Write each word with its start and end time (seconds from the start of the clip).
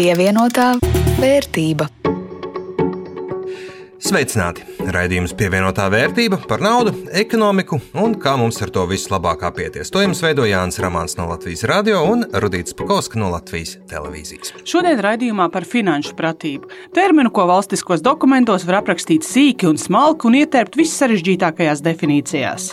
Pievienotā 0.00 0.78
vērtība. 1.20 1.84
Sveicināti! 4.00 4.69
Raidījums 4.80 5.34
pievienotā 5.36 5.84
vērtība 5.92 6.38
par 6.48 6.62
naudu, 6.64 6.94
ekonomiku 7.12 7.76
un 8.00 8.14
kā 8.20 8.32
mums 8.40 8.56
ar 8.64 8.70
to 8.72 8.86
visu 8.88 9.10
labāk 9.12 9.42
apieties. 9.44 9.90
To 9.92 10.00
jums 10.00 10.22
veido 10.24 10.46
Jānis 10.48 10.80
Rāmāns 10.80 11.18
no 11.18 11.26
Latvijas 11.28 11.66
radio 11.68 12.00
un 12.08 12.24
Rudīts 12.42 12.72
Pakauska 12.78 13.18
no 13.20 13.28
Latvijas 13.34 13.76
televīzijas. 13.90 14.54
Šodien 14.64 15.02
raidījumā 15.04 15.50
par 15.52 15.66
finanšu 15.68 16.16
pratību. 16.16 16.70
Terminu, 16.96 17.32
ko 17.34 17.44
valstiskos 17.50 18.00
dokumentos 18.04 18.64
var 18.68 18.80
aprakstīt 18.80 19.26
sīki 19.26 19.68
un 19.68 19.76
smalki 19.80 20.30
un 20.30 20.38
ietērpt 20.40 20.78
vissarežģītākajās 20.80 21.84
definīcijās. 21.84 22.70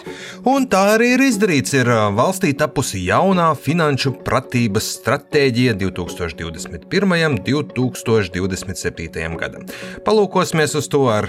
Un 0.48 0.70
tā 0.72 0.84
arī 0.96 1.14
ir 1.18 1.26
izdarīts. 1.28 1.76
Ir 1.78 1.92
valstī 2.16 2.54
tapusi 2.58 3.04
jaunā 3.06 3.50
finanšu 3.60 4.16
pratības 4.26 4.94
stratēģija 5.02 5.76
2021. 5.84 7.18
un 7.28 7.38
2027. 7.52 9.38
gadam. 9.44 9.68
Palūkosimies 10.08 10.78
uz 10.80 10.88
to 10.92 11.04
ar 11.12 11.28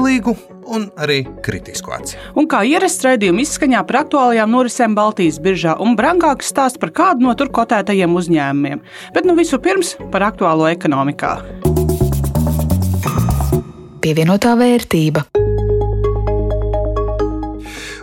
labvēlīgu 0.00 0.34
un 0.70 0.88
arī 0.96 1.24
kritisku 1.44 1.92
aci. 1.92 2.16
Un 2.38 2.48
kā 2.48 2.62
ierasts 2.64 3.04
raidījuma 3.04 3.42
izskaņā 3.44 3.82
par 3.86 4.04
aktuālajām 4.04 4.50
norisēm 4.50 4.94
Baltijas 4.94 5.40
biržā 5.42 5.76
un 5.80 5.96
brangāk 5.96 6.42
stāst 6.42 6.80
par 6.80 6.90
kādu 6.90 7.26
no 7.26 7.34
tur 7.34 7.50
kotētajiem 7.50 8.14
uzņēmumiem. 8.16 8.80
Bet 9.14 9.26
nu 9.28 9.36
vispirms 9.36 9.96
par 10.12 10.24
aktuālo 10.30 10.70
ekonomikā. 10.70 11.36
Pievienotā 14.00 14.56
vērtība. 14.56 15.26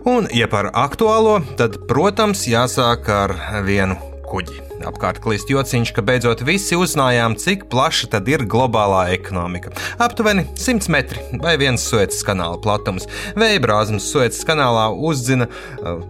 Un, 0.08 0.30
ja 0.32 0.48
par 0.48 0.70
aktuālo, 0.72 1.42
tad, 1.60 1.82
protams, 1.90 2.46
jāsāk 2.48 3.10
ar 3.12 3.36
vienu 3.66 3.98
kuģi. 4.30 4.67
Apkārt 4.86 5.22
klīst 5.24 5.50
jociņš, 5.50 5.92
ka 5.96 6.04
beidzot 6.06 6.44
visi 6.46 6.78
uzzinājām, 6.78 7.38
cik 7.42 7.66
plaša 7.72 8.12
tad 8.14 8.30
ir 8.30 8.46
globālā 8.50 9.08
ekonomika. 9.16 9.74
Aptuveni 10.04 10.46
100 10.54 10.92
metri 10.94 11.24
vai 11.42 11.56
viens 11.58 11.82
Suecas 11.88 12.22
kanāla 12.28 12.62
platums. 12.62 13.10
Vēja 13.40 13.64
brāzmas 13.64 14.10
Suecas 14.12 14.44
kanālā 14.48 14.90
uzdzina. 14.94 15.50
Uh, 15.82 16.04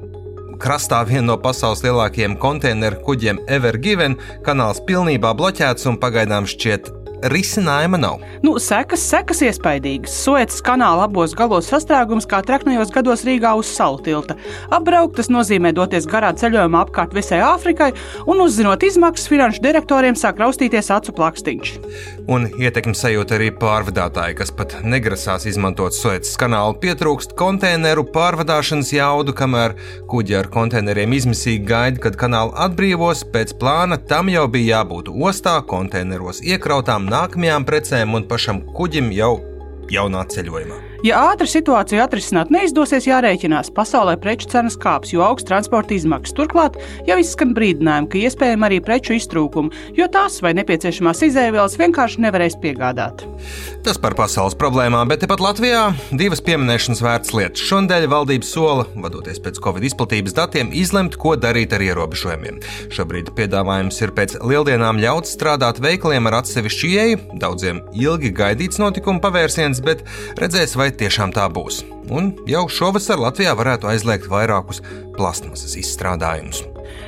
krastā 0.57 1.03
viena 1.07 1.27
no 1.31 1.38
pasaules 1.41 1.83
lielākajiem 1.85 2.38
konteineru 2.41 3.01
kuģiem 3.05 3.43
Ever 3.47 3.77
Given. 3.81 4.17
Kanāls 4.45 4.81
pilnībā 4.88 5.35
bloķēts 5.38 5.88
un 5.89 5.99
pagaidām 6.01 6.49
šķiet 6.49 6.89
risinājuma 7.23 7.97
nav. 7.99 8.21
Nu, 8.45 8.55
sekas, 8.61 9.01
sekas 9.09 9.41
iespaidīgas. 9.47 10.13
Suecas 10.23 10.61
kanāla 10.65 11.07
abos 11.07 11.33
galos 11.37 11.69
sastrēgums 11.71 12.27
kā 12.29 12.43
traknajos 12.45 12.91
gados 12.93 13.25
Rīgā 13.27 13.53
uz 13.57 13.69
salu 13.71 13.99
tilta. 14.05 14.37
Apbraukt 14.73 15.17
tas 15.17 15.31
nozīmē 15.33 15.73
doties 15.75 16.07
garā 16.09 16.33
ceļojumā 16.38 16.83
apkārt 16.85 17.15
visai 17.17 17.41
Āfrikai, 17.45 17.89
un 18.29 18.41
uzzinot 18.43 18.83
izmaksas, 18.85 19.29
finanšu 19.31 19.63
direktoriem 19.65 20.17
sāk 20.19 20.41
raustīties 20.43 20.91
acu 20.93 21.15
plakstiņš. 21.17 21.73
Un 22.27 22.49
ietekmes 22.59 23.01
sajūta 23.01 23.38
arī 23.38 23.49
pārvadātāji, 23.55 24.38
kas 24.41 24.53
pat 24.53 24.77
negrasās 24.83 25.47
izmantot 25.49 25.95
Suecas 25.95 26.35
kanālu, 26.39 26.77
pietrūkst 26.81 27.33
konteineru 27.39 28.05
pārvadāšanas 28.13 28.91
jaudu, 28.93 29.33
kamēr 29.38 29.77
kuģi 30.11 30.38
ar 30.41 30.51
konteineriem 30.53 31.15
izmisīgi 31.17 31.65
gaida, 31.67 32.01
kad 32.03 32.19
kanāla 32.19 32.67
atbrīvos. 32.67 33.25
Pēc 33.33 33.55
plāna 33.61 33.97
tam 34.09 34.29
jau 34.31 34.45
bija 34.51 34.81
jābūt 34.81 35.09
ostā, 35.11 35.57
konteineros 35.67 36.43
iekrautām 36.45 37.06
nākamajām 37.08 37.66
precēm 37.67 38.17
un 38.19 38.27
pašam 38.27 38.61
kuģim 38.75 39.13
jau 39.16 39.33
jaunā 39.94 40.25
ceļojumā. 40.33 40.86
Ja 41.06 41.20
ātri 41.30 41.45
situāciju 41.45 42.02
atrisināt 42.02 42.50
neizdosies, 42.50 43.06
jārēķinās, 43.06 43.70
pasaulē 43.76 44.16
preču 44.22 44.48
cenas 44.50 44.73
kāps, 44.81 45.12
jo 45.14 45.22
augsts 45.22 45.45
transporta 45.45 45.94
izmaksas. 45.94 46.34
Turklāt 46.38 46.80
jau 47.06 47.17
izskan 47.22 47.52
brīdinājumi, 47.53 48.09
ka 48.09 48.22
iespējama 48.26 48.66
arī 48.66 48.80
preču 48.81 49.13
iztrūkumi, 49.13 49.94
jo 49.97 50.07
tās 50.09 50.40
vai 50.41 50.56
nepieciešamās 50.57 51.22
izēvielas 51.28 51.78
vienkārši 51.78 52.24
nevarēs 52.25 52.57
piegādāt. 52.63 53.22
Tas 53.86 54.00
par 54.02 54.16
pasaules 54.18 54.57
problēmām, 54.57 55.06
bet 55.12 55.22
tepat 55.22 55.44
Latvijā 55.44 55.84
divas 56.18 56.41
pieminēšanas 56.47 57.03
vērts 57.06 57.36
lietas. 57.38 57.68
Šonadēļ 57.69 58.07
valdība 58.12 58.50
sola, 58.50 58.88
vadoties 58.97 59.38
pēc 59.46 59.62
Covid 59.63 59.86
izplatības 59.91 60.36
datiem, 60.36 60.74
izlemt, 60.74 61.19
ko 61.22 61.36
darīt 61.38 61.78
ar 61.78 61.86
ierobežojumiem. 61.86 62.57
Šobrīd 62.97 63.31
piedāvājums 63.38 64.02
ir 64.02 64.16
pēc 64.18 64.40
lieldienām 64.41 65.00
ļauts 65.03 65.38
strādāt 65.38 65.80
veikaliem 65.84 66.28
ar 66.31 66.41
atsevišķu 66.41 66.91
ieju, 66.97 67.22
daudziem 67.38 67.84
ilgi 67.94 68.34
gaidīts 68.36 68.81
notikuma 68.81 69.22
pavērsiens, 69.24 69.84
bet 69.86 70.03
redzēs, 70.41 70.75
vai 70.80 70.87
vai 70.88 70.96
tiešām 70.96 71.36
tā 71.36 71.48
būs. 71.52 71.84
Un 72.08 72.31
jau 72.48 72.64
šovasar 72.72 73.20
Latvijā 73.20 73.52
varētu 73.58 73.90
aizliegt 73.92 74.30
vairākus 74.31 74.80
plasmasas 75.18 75.75
izstrādājumus. 75.75 76.64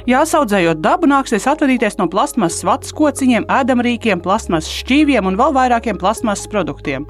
Jāsaudzējot 0.10 0.82
dabu, 0.84 1.08
nāksies 1.08 1.46
atvadīties 1.48 1.96
no 2.00 2.10
plasmasas 2.12 2.66
vats 2.68 2.92
kociņiem, 2.96 3.46
ēdamrīkiem, 3.48 4.20
plasmasas 4.24 4.74
šķīviem 4.82 5.30
un 5.30 5.38
vēl 5.40 5.56
vairākiem 5.56 6.00
plasmasas 6.02 6.50
produktiem. 6.52 7.06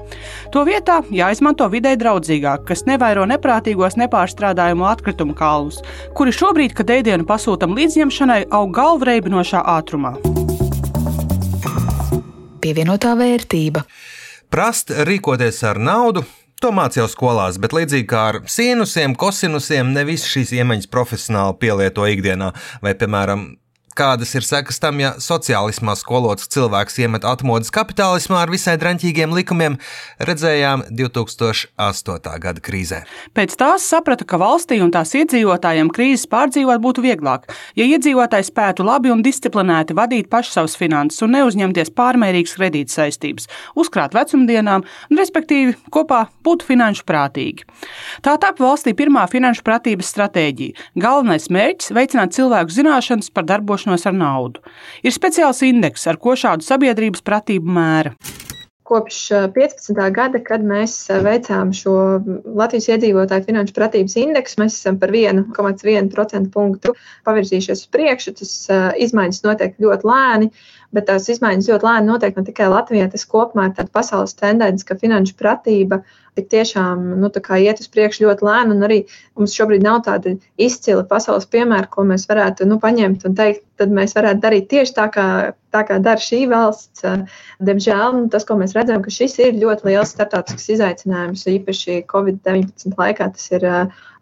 To 0.54 0.62
vietā 0.68 1.00
jāizmanto 1.10 1.66
vidē 1.72 1.96
draudzīgāk, 1.98 2.62
kas 2.68 2.86
nevairo 2.86 3.26
neprātīgos 3.26 3.98
nepārstrādājumu 3.98 4.86
atkritumu 4.86 5.34
kalnus, 5.34 5.80
kuri 6.14 6.34
šobrīd, 6.36 6.76
kad 6.78 6.92
ēdienu 6.94 7.26
pasūtam 7.26 7.74
līdzņemšanai, 7.78 8.44
aug 8.54 8.70
galvreibinošā 8.78 9.64
ātrumā. 9.74 10.14
Pievienotā 12.60 13.16
vērtība. 13.18 13.82
Prast 14.50 14.92
rīkoties 15.06 15.62
ar 15.66 15.78
naudu 15.78 16.22
To 16.60 16.68
mācīja 16.76 17.06
skolās, 17.08 17.56
bet 17.56 17.72
līdzīgi 17.72 18.04
kā 18.10 18.22
ar 18.34 18.38
sinusiem, 18.52 19.14
kosinusiem, 19.16 19.94
ne 19.94 20.02
visas 20.04 20.28
šīs 20.28 20.50
iemaņas 20.58 20.90
profesionāli 20.92 21.56
pielieto 21.62 22.04
ikdienā, 22.04 22.50
vai, 22.84 22.92
piemēram, 23.00 23.46
Kādas 23.98 24.30
ir 24.38 24.44
sekas 24.46 24.78
tam, 24.78 25.00
ja 25.02 25.16
sociālismā 25.18 25.96
skolots 25.98 26.46
cilvēks 26.54 27.00
iemet 27.02 27.24
atmodas 27.26 27.72
kapitālismā 27.74 28.44
ar 28.44 28.50
visai 28.52 28.76
draņķīgiem 28.78 29.32
likumiem, 29.34 29.78
redzējām 30.22 30.84
2008. 30.94 32.36
gada 32.44 32.62
krīzē. 32.62 33.00
Pēc 33.34 33.56
tās 33.58 33.88
saprata, 33.90 34.22
ka 34.22 34.38
valstī 34.38 34.78
un 34.84 34.92
tās 34.94 35.10
iedzīvotājiem 35.18 35.90
krīzes 35.90 36.28
pārdzīvot 36.30 36.82
būtu 36.84 37.02
vieglāk, 37.02 37.48
ja 37.74 37.88
iedzīvotāji 37.88 38.46
spētu 38.52 38.86
labi 38.86 39.10
un 39.10 39.24
disciplinēti 39.26 39.96
vadīt 39.98 40.30
paši 40.30 40.54
savas 40.54 40.78
finanses 40.78 41.26
un 41.26 41.34
neuzņemties 41.34 41.90
pārmērīgas 41.98 42.54
kredīt 42.60 42.94
saistības, 42.94 43.50
uzkrāt 43.74 44.14
vecumdienām, 44.14 44.86
un, 44.86 45.18
respektīvi, 45.18 45.74
kopā 45.90 46.28
būtu 46.46 46.70
finanšu 46.70 47.08
prātīgi. 47.10 47.66
Tā 48.22 48.38
tapa 48.38 48.68
valstī 48.68 48.94
pirmā 48.94 49.26
finanšu 49.30 49.66
pratības 49.66 50.14
stratēģija. 50.14 50.78
Galvenais 50.94 51.50
mērķis- 51.50 51.90
veicināt 51.98 52.38
cilvēku 52.38 52.78
zināšanas 52.78 53.34
par 53.34 53.50
darbošanos 53.50 53.79
nodarbošanos 53.80 54.06
ar 54.06 54.14
naudu. 54.14 54.60
Ir 55.02 55.12
speciāls 55.12 55.62
indeks, 55.62 56.06
ar 56.06 56.18
ko 56.18 56.36
šādu 56.36 56.64
sabiedrības 56.64 57.22
pratību 57.22 57.66
mēra. 57.66 58.14
Kopš 58.90 59.30
15. 59.54 59.94
Eh, 59.94 60.10
gada, 60.10 60.40
kad 60.42 60.64
mēs 60.66 61.08
eh, 61.10 61.20
veicām 61.22 61.70
šo 61.72 61.92
Latvijas 62.58 62.88
iedzīvotāju 62.90 63.46
finanšu 63.46 63.74
pratības 63.76 64.16
indeksu, 64.18 64.58
mēs 64.58 64.80
esam 64.80 64.98
par 64.98 65.10
1,1% 65.14 66.50
punktu 66.50 66.96
pavirzījušies 67.24 67.84
uz 67.84 67.90
priekšu. 67.94 68.34
Tas 68.40 68.54
eh, 68.68 68.88
izmaiņas 69.06 69.44
notiek 69.46 69.78
ļoti 69.78 70.10
lēni, 70.10 70.50
bet 70.94 71.06
tās 71.10 71.28
izmaiņas 71.32 71.68
ļoti 71.70 71.86
lēni 71.86 72.10
notiek 72.10 72.36
ne 72.38 72.46
tikai 72.46 72.70
Latvijā. 72.72 73.10
Tas 73.12 73.26
kopumā 73.30 73.68
ir 73.68 73.76
tāds 73.78 73.94
pasaules 73.94 74.34
tendence, 74.38 74.86
ka 74.86 74.98
finanšu 74.98 75.36
pratība 75.38 76.00
tik 76.38 76.48
tiešām 76.50 77.02
nu, 77.20 77.30
iet 77.58 77.80
uz 77.82 77.88
priekšu 77.90 78.24
ļoti 78.24 78.46
lēni. 78.46 78.76
Un 78.76 78.86
arī 78.86 78.98
mums 79.38 79.54
šobrīd 79.56 79.84
nav 79.86 80.02
tāda 80.06 80.36
izcila 80.58 81.04
pasaules 81.06 81.48
piemēra, 81.50 81.90
ko 81.90 82.06
mēs 82.06 82.26
varētu 82.30 82.68
nu, 82.70 82.78
paņemt 82.82 83.26
un 83.26 83.34
teikt, 83.38 83.64
tad 83.80 83.94
mēs 83.96 84.14
varētu 84.16 84.42
darīt 84.42 84.68
tieši 84.70 84.94
tā, 84.96 85.06
kā, 85.14 85.26
tā 85.74 85.82
kā 85.88 85.98
dara 86.02 86.22
šī 86.22 86.44
valsts. 86.50 87.06
Diemžēl 87.64 88.18
nu, 88.18 88.28
tas, 88.32 88.46
ko 88.48 88.58
mēs 88.60 88.76
redzam, 88.76 89.02
ka 89.04 89.14
šis 89.14 89.38
ir 89.42 89.58
ļoti 89.60 89.90
liels 89.90 90.14
starptautisks 90.14 90.70
izaicinājums, 90.76 91.48
īpaši 91.50 92.02
Covid-19 92.10 92.98
laikā. 92.98 93.32
Tas 93.34 93.50
ir 93.56 93.66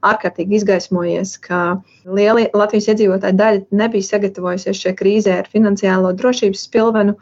ārkārtīgi 0.06 0.60
izgaismojies, 0.60 1.34
ka 1.42 1.80
liela 2.06 2.46
Latvijas 2.54 2.86
iedzīvotāja 2.92 3.34
daļa 3.38 3.64
nebija 3.80 4.06
sagatavojusies 4.06 4.82
šajā 4.84 4.94
krīzē 4.98 5.38
ar 5.42 5.50
finansiālo 5.50 6.12
drošības 6.18 6.57
spilvenu, 6.66 7.14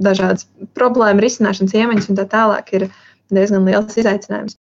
dažādas 0.00 0.48
problēmu 0.78 1.22
risināšanas 1.22 1.76
iemaņas 1.76 2.10
un 2.10 2.18
tā 2.18 2.26
tālāk. 2.30 2.74
Ir, 2.78 2.90
diezgan 3.34 3.66
liels 3.68 3.98
izaicinājums. 4.00 4.58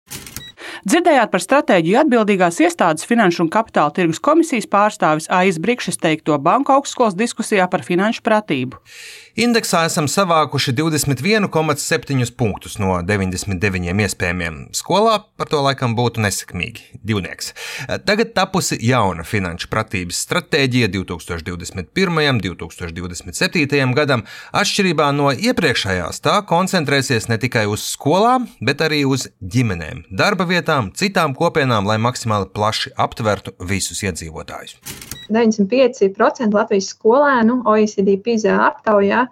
Dzirdējāt 0.85 1.31
par 1.33 1.41
stratēģiju 1.41 1.99
atbildīgās 2.03 2.59
iestādes 2.61 3.07
Finanšu 3.09 3.45
un 3.47 3.51
Kapitāla 3.53 3.93
tirgus 3.97 4.21
komisijas 4.25 4.69
pārstāvis 4.69 5.31
Aizs 5.33 5.61
Brikšs 5.63 6.01
teikto 6.01 6.37
Banku 6.41 6.75
augstskolas 6.75 7.17
diskusijā 7.17 7.65
par 7.73 7.85
finanšu 7.87 8.25
pratību. 8.25 8.81
Indeksā 9.35 9.81
esam 9.89 10.07
savākuši 10.07 10.71
21,7 10.79 12.29
punktus 12.39 12.77
no 12.79 13.01
99 13.03 13.89
iespējamiem. 14.05 14.59
Skolā 14.79 15.17
par 15.35 15.49
to 15.51 15.59
laikam 15.59 15.97
būtu 15.99 16.23
nesekmīgi. 16.23 16.85
Divnieks. 17.03 17.51
Tagad 18.07 18.31
tapusi 18.37 18.79
jauna 18.87 19.27
finanšu 19.27 19.67
pratības 19.73 20.21
stratēģija 20.29 20.87
2021. 20.95 22.21
un 22.31 22.39
2027. 22.45 23.97
gadam. 23.99 24.23
Atšķirībā 24.55 25.11
no 25.19 25.33
iepriekšējās, 25.35 26.23
tā 26.23 26.37
koncentrēsies 26.47 27.27
ne 27.27 27.41
tikai 27.43 27.67
uz 27.67 27.89
skolām, 27.91 28.47
bet 28.63 28.87
arī 28.87 29.03
uz 29.03 29.27
ģimenēm, 29.43 30.07
darba 30.15 30.47
vietām, 30.47 30.95
citām 30.95 31.35
kopienām, 31.35 31.91
lai 31.91 31.99
maksimāli 31.99 32.53
plaši 32.55 32.95
aptvertu 32.95 33.59
visus 33.67 34.07
iedzīvotājus. 34.07 34.79
95% 35.33 36.55
Latvijas 36.55 36.91
skolēnu 36.95 37.63
OECD 37.71 38.17
PISA 38.25 38.57
aptaujā 38.69 39.25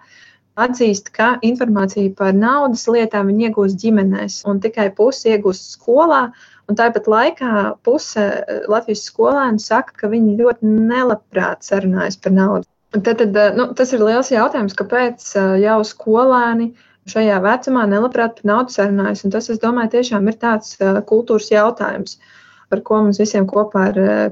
atzīst, 0.59 1.09
ka 1.13 1.33
informāciju 1.45 2.13
par 2.17 2.33
naudas 2.37 2.85
lietām 2.91 3.31
viņi 3.31 3.49
iegūst 3.49 3.79
ģimenēs, 3.81 4.41
un 4.49 4.61
tikai 4.63 4.89
pusi 4.97 5.33
iegūst 5.33 5.77
skolā. 5.77 6.27
Tāpat 6.73 7.09
laikā 7.11 7.53
puse 7.85 8.21
eh, 8.23 8.61
Latvijas 8.71 9.03
skolēnu 9.09 9.61
saka, 9.61 9.97
ka 9.99 10.09
viņi 10.09 10.37
ļoti 10.39 10.69
nelabprāt 10.69 11.65
sarunājas 11.65 12.17
par 12.23 12.33
naudu. 12.37 12.69
Tad, 12.93 13.09
tad, 13.19 13.25
eh, 13.35 13.51
nu, 13.57 13.67
tas 13.77 13.91
ir 13.93 14.05
liels 14.05 14.31
jautājums, 14.33 14.77
kāpēc 14.77 15.25
eh, 15.35 15.49
jau 15.65 15.79
skolēni 15.89 16.71
šajā 17.09 17.41
vecumā 17.43 17.83
nelabprāt 17.91 18.39
par 18.39 18.49
naudu 18.53 18.77
sarunājas. 18.77 19.25
Un 19.25 19.33
tas, 19.35 19.49
es 19.51 19.59
domāju, 19.61 19.97
tiešām 19.97 20.29
ir 20.31 20.39
tāds 20.39 20.77
kultūras 21.09 21.51
jautājums. 21.51 22.15
Uh, 22.15 22.39
par 22.71 22.81
ko 22.85 23.01
mums 23.03 23.19
visiem 23.21 23.47
kopā 23.49 23.87
ir 23.91 23.99
eh, 24.03 24.23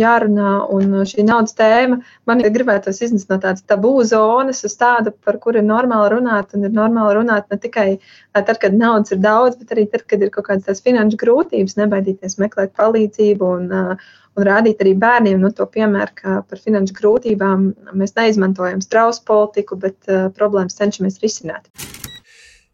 jārunā. 0.00 0.52
Un 0.74 1.06
šī 1.08 1.24
naudas 1.26 1.56
tēma 1.58 2.00
man 2.28 2.42
ir 2.42 2.52
gribētos 2.54 3.00
iznest 3.06 3.30
no 3.32 3.38
tādas 3.42 3.64
tabū 3.68 3.94
zonas 4.08 4.64
uz 4.66 4.76
tādu, 4.80 5.14
par 5.24 5.40
kuru 5.42 5.62
ir 5.62 5.68
normāli 5.68 6.12
runāt. 6.16 6.54
Un 6.56 6.68
ir 6.68 6.76
normāli 6.76 7.18
runāt 7.20 7.50
ne 7.52 7.60
tikai 7.62 7.88
tad, 8.36 8.56
kad 8.62 8.76
naudas 8.76 9.14
ir 9.14 9.22
daudz, 9.24 9.58
bet 9.60 9.74
arī 9.76 9.88
tad, 9.92 10.06
kad 10.10 10.22
ir 10.22 10.32
kaut 10.34 10.48
kādas 10.50 10.84
finanšu 10.84 11.20
grūtības, 11.22 11.78
nebaidīties 11.80 12.38
meklēt 12.42 12.76
palīdzību. 12.78 13.52
Un, 13.60 13.98
un 14.36 14.48
rādīt 14.50 14.82
arī 14.84 14.94
bērniem 15.00 15.40
nu, 15.40 15.52
to 15.56 15.66
piemēru, 15.70 16.16
ka 16.20 16.40
par 16.48 16.60
finanšu 16.62 16.96
grūtībām 16.98 17.68
mēs 17.96 18.16
neizmantojam 18.18 18.84
strausu 18.84 19.24
politiku, 19.28 19.80
bet 19.80 19.96
uh, 20.10 20.26
problēmas 20.36 20.76
cenšamies 20.76 21.22
risināt. 21.24 21.95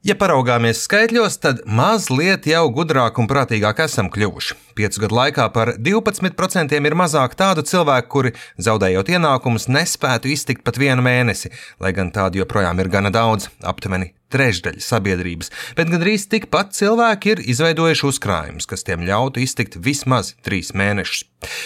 Ja 0.02 0.16
paraugāmies 0.18 0.80
skaitļos, 0.82 1.36
tad 1.38 1.60
mazliet 1.78 2.48
jau 2.50 2.64
gudrāk 2.74 3.20
un 3.22 3.28
prātīgāk 3.30 3.84
esam 3.84 4.08
kļuvuši. 4.10 4.56
Piecu 4.74 5.04
gadu 5.04 5.14
laikā 5.14 5.44
par 5.54 5.70
12% 5.78 6.74
ir 6.74 6.96
mazāk 6.98 7.36
tādu 7.38 7.62
cilvēku, 7.62 8.08
kuri, 8.10 8.32
zaudējot 8.58 9.12
ienākumus, 9.14 9.68
nespētu 9.70 10.32
iztikt 10.34 10.64
pat 10.66 10.80
vienu 10.82 11.04
mēnesi, 11.06 11.52
lai 11.78 11.94
gan 11.94 12.10
tādu 12.10 12.42
joprojām 12.42 12.82
ir 12.82 12.90
gana 12.90 13.14
daudz- 13.14 13.46
aptuveni 13.72 14.10
trešdaļa 14.32 14.82
sabiedrības, 14.82 15.52
bet 15.76 15.90
gandrīz 15.92 16.26
tikpat 16.32 16.72
cilvēki 16.76 17.34
ir 17.34 17.42
izveidojuši 17.52 18.08
uzkrājumus, 18.08 18.66
kas 18.66 18.82
tiem 18.82 19.04
ļautu 19.06 19.42
iztikt 19.44 19.76
vismaz 19.76 20.34
trīs 20.42 20.72
mēnešus. 20.72 21.24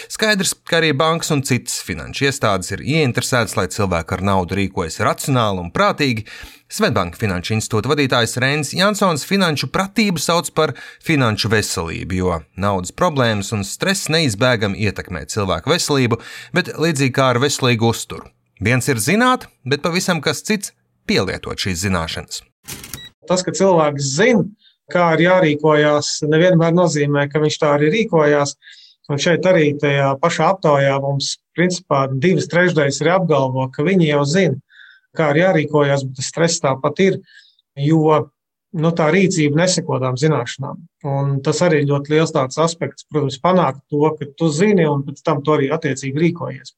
Skaidrs, 0.09 0.53
ka 0.67 0.81
arī 0.81 0.91
bankas 0.97 1.31
un 1.31 1.43
citas 1.47 1.79
finanšu 1.85 2.27
iestādes 2.27 2.71
ir 2.75 2.83
ieinteresētas, 2.83 3.55
lai 3.59 3.67
cilvēki 3.67 4.17
ar 4.17 4.21
naudu 4.21 4.57
rīkojas 4.59 4.99
racionāli 5.05 5.63
un 5.63 5.71
prātīgi, 5.71 6.25
Svetbanka 6.67 7.15
Finanšu 7.15 7.53
institūta 7.55 7.87
vadītājs 7.87 8.33
Reinis 8.43 8.73
Jansons 8.75 9.21
finanšu 9.23 9.69
pratību 9.71 10.19
sauc 10.19 10.49
par 10.51 10.73
finanšu 11.03 11.47
veselību, 11.53 12.17
jo 12.17 12.39
naudas 12.59 12.91
problēmas 12.91 13.53
un 13.55 13.63
stress 13.63 14.09
neizbēgami 14.11 14.81
ietekmē 14.89 15.23
cilvēku 15.31 15.71
veselību, 15.71 16.19
bet 16.57 16.73
līdzīgi 16.75 17.15
kā 17.15 17.29
ar 17.31 17.39
veselīgu 17.39 17.87
uzturu. 17.87 18.27
Viens 18.59 18.91
ir 18.91 18.99
zināt, 18.99 19.47
bet 19.63 19.85
pavisam 19.85 20.19
kas 20.19 20.43
cits- 20.43 20.73
pielietot 21.07 21.55
šīs 21.55 21.87
zināšanas. 21.87 22.43
Tas, 23.27 23.43
ka 23.43 23.51
cilvēks 23.51 24.11
zina, 24.19 24.43
kā 24.91 25.13
ir 25.15 25.23
jārīkojas, 25.23 26.27
nevienmēr 26.27 26.75
nozīmē, 26.75 27.31
ka 27.31 27.39
viņš 27.39 27.59
tā 27.63 27.79
arī 27.79 27.93
rīkojās. 27.95 28.55
Un 29.07 29.15
šeit 29.15 29.41
arī 29.47 29.79
tajā 29.79 30.19
pašā 30.19 30.51
aptaujā 30.51 30.99
mums 30.99 31.37
principā 31.55 32.11
divas 32.19 32.47
trešdaļas 32.51 33.01
ir 33.01 33.07
apgalvo, 33.07 33.71
ka 33.71 33.83
viņi 33.83 34.07
jau 34.11 34.25
zina 34.25 34.59
kā 35.15 35.31
ir 35.33 35.43
jārīkojas, 35.43 36.07
bet 36.07 36.19
tas 36.19 36.31
stress 36.33 36.63
tāpat 36.63 37.03
ir, 37.05 37.19
jo 37.79 38.17
nu, 38.77 38.91
tā 38.95 39.09
rīcība 39.13 39.63
neseko 39.63 39.99
tām 40.03 40.17
zināšanām. 40.19 40.83
Un 41.07 41.37
tas 41.45 41.61
arī 41.65 41.83
ir 41.83 41.91
ļoti 41.91 42.15
liels 42.15 42.33
tāds 42.35 42.59
aspekts, 42.61 43.07
protams, 43.11 43.39
panākt 43.43 43.83
to, 43.91 44.03
ka 44.17 44.29
tu 44.37 44.51
zini, 44.53 44.87
un 44.89 45.05
pēc 45.07 45.23
tam 45.25 45.43
to 45.45 45.57
arī 45.57 45.71
attiecīgi 45.73 46.25
rīkojies. 46.27 46.75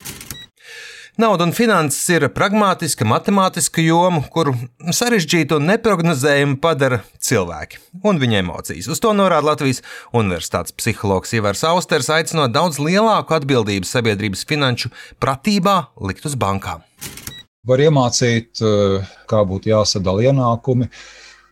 Nauda 1.19 1.43
un 1.43 1.51
finanses 1.51 2.05
ir 2.13 2.23
pragmatiska, 2.31 3.03
matemātiska 3.03 3.83
joma, 3.83 4.21
kuru 4.31 4.53
sarežģītu 4.95 5.57
un 5.57 5.65
neparedzējumu 5.67 6.55
padara 6.63 7.01
cilvēki 7.19 7.81
un 8.07 8.21
viņa 8.21 8.39
emocijas. 8.39 8.87
Uz 8.87 9.01
to 9.03 9.11
norāda 9.17 9.49
Latvijas 9.49 9.83
Universitātes 10.15 10.77
psihologs 10.79 11.35
Ivars 11.35 11.65
Austers, 11.67 12.07
aicinot 12.15 12.53
daudz 12.55 12.79
lielāku 12.79 13.35
atbildību 13.35 13.89
sabiedrības 13.89 14.45
finanšu 14.47 14.93
pratībā 15.19 15.75
likt 16.07 16.29
uz 16.29 16.39
bankām. 16.39 16.87
Var 17.67 17.81
iemācīt, 17.83 18.61
eh, 18.63 19.07
kā 19.27 19.41
būtu 19.44 19.73
jāsadala 19.73 20.29
ienākumi, 20.29 20.88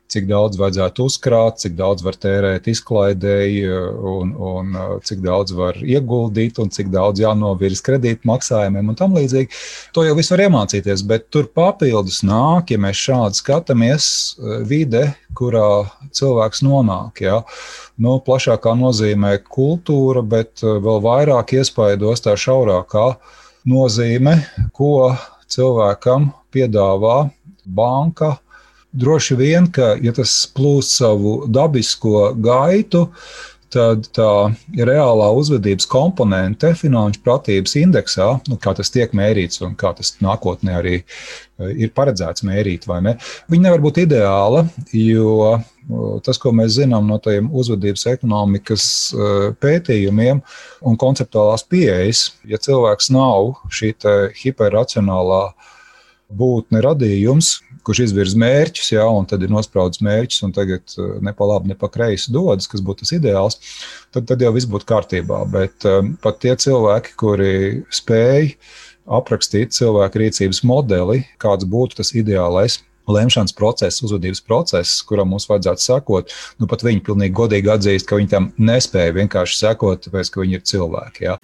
cik 0.07 0.29
daudz 0.29 0.55
vajadzētu 0.55 1.03
uzkrāt, 1.03 1.59
cik 1.59 1.75
daudz 1.75 2.01
var 2.05 2.15
tērēt 2.15 2.69
izklaidēji, 2.71 3.65
eh, 3.67 3.89
un, 4.13 4.31
un 4.31 4.71
eh, 4.71 4.93
cik 5.03 5.19
daudz 5.25 5.51
var 5.51 5.75
ieguldīt, 5.83 6.61
un 6.63 6.71
cik 6.71 6.87
daudz 6.95 7.19
jānovirz 7.19 7.83
kredīt 7.83 8.23
maksājumiem 8.23 8.87
un 8.87 8.95
tam 8.95 9.19
līdzīgi. 9.19 9.51
To 9.91 10.07
jau 10.07 10.15
viss 10.15 10.31
var 10.31 10.45
iemācīties, 10.47 11.03
bet 11.03 11.27
tur 11.29 11.51
papildus 11.51 12.23
nāk, 12.23 12.71
ja 12.71 12.79
mēs 12.79 13.03
šādi 13.03 13.43
skatāmies, 13.43 14.09
vide, 14.63 15.09
kurā 15.35 15.91
cilvēks 16.15 16.63
nonāk. 16.63 17.19
Ja? 17.27 17.41
Nu, 17.99 18.21
plašākā 18.23 18.79
nozīmē 18.79 19.41
kultūra, 19.43 20.23
bet 20.23 20.63
vēl 20.63 21.03
vairāk 21.03 21.57
iespaidos 21.59 22.23
tā 22.23 22.39
šaurākā 22.39 23.09
nozīme, 23.67 24.39
ko 24.71 25.17
cilvēkam 25.51 26.31
piedāvā 26.53 27.29
banka. 27.65 28.37
Droši 28.97 29.35
vien, 29.37 29.67
ka, 29.69 29.95
ja 30.01 30.13
tas 30.15 30.31
plūst 30.55 30.95
savu 30.97 31.43
dabisko 31.51 32.31
gaitu, 32.41 33.07
tad 33.73 34.07
tā 34.15 34.31
reālā 34.87 35.27
uzvedības 35.35 35.89
komponente 35.91 36.71
finanšu 36.79 37.21
pratības 37.25 37.75
indeksā, 37.81 38.29
nu, 38.47 38.57
kā 38.63 38.73
tas 38.77 38.91
tiek 38.93 39.11
mērīts 39.17 39.61
un 39.65 39.75
kā 39.79 39.91
tas 39.97 40.13
nākotnē 40.23 40.77
arī 40.79 40.95
eh, 41.01 41.73
ir 41.75 41.91
paredzēts 41.95 42.45
mērīt, 42.47 42.87
vai 42.87 43.01
ne, 43.09 43.17
viņa 43.51 43.67
nevar 43.67 43.83
būt 43.83 44.01
ideāla, 44.05 44.63
jo 44.95 45.57
tas, 46.25 46.39
ko 46.41 46.51
mēs 46.55 46.75
zinām 46.77 47.07
no 47.07 47.17
tiem 47.23 47.47
uzvedības 47.55 48.07
ekonomikas 48.11 48.87
eh, 49.13 49.37
pētījumiem 49.61 50.41
un 50.87 50.99
konceptuālās 50.99 51.63
pieejas, 51.69 52.27
ja 52.47 52.59
cilvēks 52.61 53.11
nav 53.15 53.53
šī 53.73 53.93
hiperracionālā 54.41 55.43
būtne 56.27 56.81
radījums, 56.83 57.53
kurš 57.87 58.01
izvirza 58.09 58.35
mērķus, 58.41 58.89
ja, 58.91 59.05
un 59.07 59.27
tad 59.29 59.45
ir 59.45 59.51
nospraudis 59.53 60.01
mērķus, 60.03 60.41
un 60.43 60.55
tagad 60.55 60.97
eh, 60.97 61.13
ne 61.23 61.33
pa 61.35 61.47
labi, 61.53 61.71
ne 61.71 61.79
pa 61.79 61.89
kreisi 61.91 62.33
dodas, 62.35 62.67
kas 62.67 62.83
būtu 62.83 63.05
tas 63.05 63.15
ideāls, 63.15 63.61
tad, 64.11 64.27
tad 64.27 64.43
jau 64.43 64.51
viss 64.55 64.67
būtu 64.69 64.89
kārtībā. 64.89 65.45
Bet 65.53 65.87
um, 65.87 66.15
pat 66.23 66.41
tie 66.43 66.57
cilvēki, 66.59 67.15
kuri 67.19 67.55
spēj 67.95 68.51
aprakstīt 69.07 69.71
cilvēku 69.71 70.19
rīcības 70.19 70.65
modeli, 70.67 71.23
kāds 71.39 71.67
būtu 71.69 72.01
tas 72.01 72.11
ideālais 72.11 72.81
lemšanas 73.11 73.55
process, 73.57 74.03
uzvedības 74.05 74.43
process, 74.45 75.01
kuram 75.07 75.31
mums 75.33 75.47
vajadzētu 75.49 75.83
sekot, 75.83 76.35
nu 76.61 76.69
pat 76.69 76.85
viņi 76.85 77.03
pilnīgi 77.07 77.37
godīgi 77.37 77.73
atzīst, 77.73 78.07
ka 78.09 78.19
viņi 78.19 78.31
tam 78.33 78.51
nespēja 78.57 79.15
vienkārši 79.17 79.59
sekot, 79.61 80.05
tāpēc 80.07 80.31
ka 80.33 80.43
viņi 80.43 80.59
ir 80.59 80.65
cilvēki. 80.67 81.27
Ja. 81.27 81.37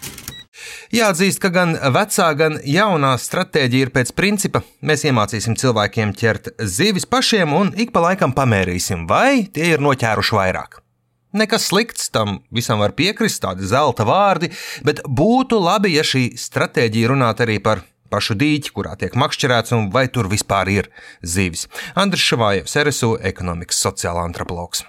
Jāatzīst, 0.93 1.41
ka 1.41 1.49
gan 1.53 1.73
vecā, 1.95 2.27
gan 2.37 2.59
jaunā 2.61 3.15
stratēģija 3.19 3.87
ir 3.87 3.91
pēc 3.95 4.13
principa: 4.15 4.61
mēs 4.85 5.05
iemācīsim 5.09 5.57
cilvēkiem 5.59 6.13
ķert 6.19 6.53
zivis 6.61 7.09
pašiem 7.09 7.55
un 7.57 7.73
ik 7.79 7.93
pa 7.95 8.03
laikam 8.05 8.35
pamērīsim, 8.37 9.07
vai 9.09 9.47
tie 9.53 9.73
ir 9.73 9.83
noķēruši 9.83 10.37
vairāk. 10.37 10.79
Nekas 11.33 11.65
slikts, 11.71 12.11
tam 12.13 12.43
visam 12.53 12.83
var 12.83 12.93
piekrist, 12.93 13.41
tādi 13.41 13.65
zelta 13.65 14.05
vārdi, 14.05 14.51
bet 14.85 15.01
būtu 15.09 15.57
labi, 15.57 15.95
ja 15.95 16.05
šī 16.05 16.27
stratēģija 16.37 17.09
runātu 17.09 17.47
arī 17.47 17.57
par 17.57 17.81
pašu 18.13 18.37
dīķi, 18.39 18.73
kurā 18.77 18.95
tiek 19.01 19.17
makšķerēts, 19.17 19.73
un 19.77 19.89
vai 19.93 20.05
tur 20.13 20.29
vispār 20.31 20.71
ir 20.77 20.89
zivis. 21.35 21.67
Andris 21.97 22.25
Šavājevs, 22.29 22.79
RSU 22.85 23.15
ekonomikas 23.33 23.81
sociālā 23.87 24.29
antropologs 24.29 24.85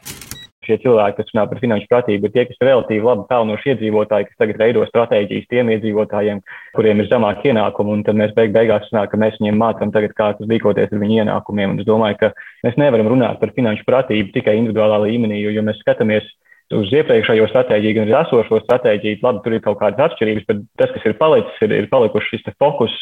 šie 0.64 0.78
cilvēki, 0.83 1.19
kas 1.19 1.33
runā 1.33 1.45
par 1.50 1.61
finanšu 1.62 1.88
pratību, 1.90 2.28
ir 2.28 2.35
tie, 2.35 2.45
kas 2.49 2.59
ir 2.59 2.69
relatīvi 2.71 3.04
labi 3.07 3.26
pelnoši 3.28 3.73
iedzīvotāji, 3.73 4.28
kas 4.31 4.40
tagad 4.40 4.61
veido 4.61 4.85
stratēģijas 4.88 5.49
tiem 5.52 5.73
iedzīvotājiem, 5.75 6.40
kuriem 6.76 7.02
ir 7.02 7.11
zemāki 7.11 7.50
ienākumi. 7.52 7.97
Un 7.99 8.04
tad 8.07 8.19
mēs 8.21 8.35
beig 8.37 8.54
beigās 8.54 8.87
runājam, 8.90 9.11
ka 9.12 9.21
mēs 9.25 9.37
viņiem 9.40 9.61
mācām 9.61 9.93
tagad, 9.95 10.14
kā 10.19 10.31
tas 10.38 10.50
rīkoties 10.50 10.93
ar 10.93 11.02
viņu 11.02 11.21
ienākumiem. 11.25 11.75
Un 11.75 11.83
es 11.85 11.88
domāju, 11.88 12.21
ka 12.23 12.33
mēs 12.66 12.78
nevaram 12.81 13.11
runāt 13.12 13.40
par 13.43 13.52
finanšu 13.57 13.87
pratību 13.88 14.35
tikai 14.37 14.57
individuālā 14.61 15.02
līmenī, 15.04 15.43
jo, 15.45 15.54
ja 15.54 15.64
mēs 15.66 15.81
skatāmies 15.85 16.28
uz 16.73 16.92
iepriekšējo 16.97 17.49
stratēģiju, 17.50 17.97
gan 17.99 18.06
arī 18.09 18.16
esošo 18.23 18.61
stratēģiju, 18.64 19.21
labi, 19.25 19.42
tur 19.44 19.56
ir 19.56 19.62
kaut 19.64 19.78
kādas 19.83 20.06
atšķirības, 20.09 20.47
bet 20.49 20.62
tas, 20.80 20.92
kas 20.94 21.09
ir 21.09 21.16
palicis, 21.21 21.59
ir, 21.66 21.75
ir 21.76 21.90
palikuši 21.92 22.38
šis 22.38 22.54
fokus 22.62 22.94